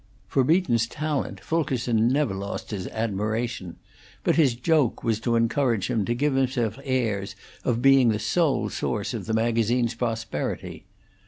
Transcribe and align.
For 0.27 0.43
Beaton's 0.43 0.87
talent 0.87 1.39
Fulkerson 1.41 2.07
never 2.07 2.33
lost 2.33 2.71
his 2.71 2.87
admiration; 2.87 3.75
but 4.23 4.35
his 4.35 4.55
joke 4.55 5.03
was 5.03 5.19
to 5.19 5.35
encourage 5.35 5.91
him 5.91 6.05
to 6.05 6.15
give 6.15 6.33
himself 6.33 6.79
airs 6.83 7.35
of 7.63 7.83
being 7.83 8.09
the 8.09 8.17
sole 8.17 8.71
source 8.71 9.13
of 9.13 9.27
the 9.27 9.33
magazine's 9.35 9.93
prosperity. 9.93 10.87